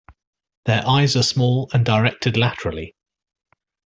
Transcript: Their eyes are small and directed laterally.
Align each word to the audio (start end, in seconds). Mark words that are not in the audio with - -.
Their 0.65 0.81
eyes 0.87 1.15
are 1.15 1.21
small 1.21 1.69
and 1.75 1.85
directed 1.85 2.35
laterally. 2.35 2.95